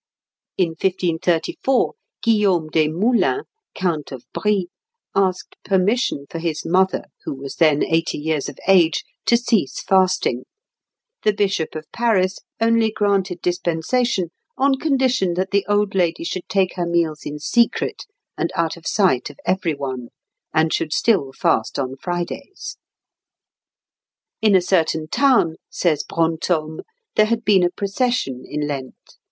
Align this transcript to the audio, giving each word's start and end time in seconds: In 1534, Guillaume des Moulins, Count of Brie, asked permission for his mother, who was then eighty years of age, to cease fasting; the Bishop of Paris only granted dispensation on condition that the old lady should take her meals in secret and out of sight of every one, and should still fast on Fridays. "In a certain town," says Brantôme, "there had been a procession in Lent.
In 0.57 0.69
1534, 0.69 1.93
Guillaume 2.23 2.69
des 2.69 2.87
Moulins, 2.89 3.43
Count 3.75 4.11
of 4.11 4.25
Brie, 4.33 4.67
asked 5.13 5.57
permission 5.63 6.25
for 6.27 6.39
his 6.39 6.65
mother, 6.65 7.03
who 7.23 7.35
was 7.35 7.57
then 7.57 7.83
eighty 7.83 8.17
years 8.17 8.49
of 8.49 8.57
age, 8.67 9.03
to 9.27 9.37
cease 9.37 9.79
fasting; 9.83 10.45
the 11.21 11.31
Bishop 11.31 11.75
of 11.75 11.85
Paris 11.91 12.39
only 12.59 12.89
granted 12.89 13.43
dispensation 13.43 14.31
on 14.57 14.79
condition 14.79 15.35
that 15.35 15.51
the 15.51 15.63
old 15.69 15.93
lady 15.93 16.23
should 16.23 16.49
take 16.49 16.73
her 16.77 16.87
meals 16.87 17.19
in 17.23 17.37
secret 17.37 18.07
and 18.35 18.51
out 18.55 18.75
of 18.75 18.87
sight 18.87 19.29
of 19.29 19.37
every 19.45 19.75
one, 19.75 20.07
and 20.51 20.73
should 20.73 20.91
still 20.93 21.31
fast 21.31 21.77
on 21.77 21.95
Fridays. 21.95 22.75
"In 24.41 24.55
a 24.55 24.61
certain 24.63 25.07
town," 25.07 25.57
says 25.69 26.03
Brantôme, 26.03 26.79
"there 27.15 27.27
had 27.27 27.45
been 27.45 27.61
a 27.61 27.69
procession 27.69 28.43
in 28.47 28.65
Lent. 28.67 28.95